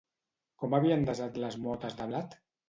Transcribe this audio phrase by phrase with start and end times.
[0.63, 2.37] Com havien desat les motes de blat?